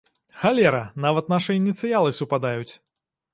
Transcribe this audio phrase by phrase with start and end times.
[0.43, 2.73] Халера, нават нашыя ініцыялы супадаюць!